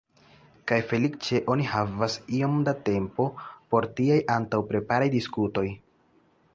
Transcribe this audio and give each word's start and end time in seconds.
Kaj 0.69 0.77
feliĉe 0.91 1.41
oni 1.55 1.67
havas 1.73 2.15
iom 2.39 2.57
da 2.69 2.75
tempo 2.89 3.29
por 3.75 3.89
tiaj 4.01 4.19
antaŭpreparaj 4.39 5.13
diskutoj. 5.19 5.69